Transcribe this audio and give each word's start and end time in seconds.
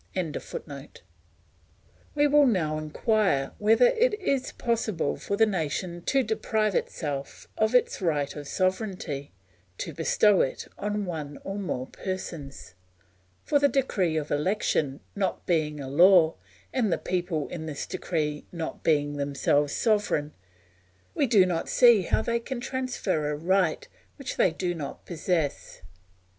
]We 2.15 2.25
will 2.25 2.47
now 2.47 2.79
inquire 2.79 3.51
whether 3.59 3.85
it 3.85 4.15
is 4.19 4.51
possible 4.51 5.15
for 5.15 5.37
the 5.37 5.45
nation 5.45 6.01
to 6.07 6.23
deprive 6.23 6.73
itself 6.73 7.47
of 7.55 7.75
its 7.75 8.01
right 8.01 8.35
of 8.35 8.47
sovereignty, 8.47 9.31
to 9.77 9.93
bestow 9.93 10.41
it 10.41 10.67
on 10.79 11.05
one 11.05 11.37
or 11.43 11.59
more 11.59 11.85
persons; 11.85 12.73
for 13.43 13.59
the 13.59 13.67
decree 13.67 14.17
of 14.17 14.31
election 14.31 15.01
not 15.15 15.45
being 15.45 15.79
a 15.79 15.87
law, 15.87 16.33
and 16.73 16.91
the 16.91 16.97
people 16.97 17.47
in 17.49 17.67
this 17.67 17.85
decree 17.85 18.47
not 18.51 18.81
being 18.83 19.17
themselves 19.17 19.71
sovereign, 19.71 20.33
we 21.13 21.27
do 21.27 21.45
not 21.45 21.69
see 21.69 22.01
how 22.01 22.23
they 22.23 22.39
can 22.39 22.59
transfer 22.59 23.29
a 23.29 23.35
right 23.35 23.87
which 24.15 24.35
they 24.37 24.49
do 24.49 24.73
not 24.73 25.05
possess. 25.05 25.83